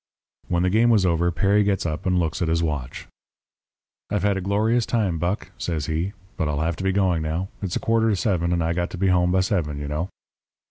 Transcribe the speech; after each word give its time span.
"When 0.47 0.63
the 0.63 0.71
game 0.71 0.89
was 0.89 1.05
over 1.05 1.29
Perry 1.29 1.63
gets 1.63 1.85
up 1.85 2.07
and 2.07 2.17
looks 2.17 2.41
at 2.41 2.47
his 2.47 2.63
watch. 2.63 3.05
"'I've 4.09 4.23
had 4.23 4.35
a 4.35 4.41
glorious 4.41 4.87
time, 4.87 5.19
Buck,' 5.19 5.51
says 5.59 5.85
he, 5.85 6.13
'but 6.37 6.47
I'll 6.49 6.61
have 6.61 6.75
to 6.77 6.83
be 6.83 6.91
going 6.91 7.21
now. 7.21 7.49
It's 7.61 7.75
a 7.75 7.79
quarter 7.79 8.09
to 8.09 8.15
seven, 8.15 8.51
and 8.51 8.63
I 8.63 8.73
got 8.73 8.89
to 8.89 8.97
be 8.97 9.09
home 9.09 9.31
by 9.31 9.41
seven, 9.41 9.77
you 9.79 9.87
know.' 9.87 10.09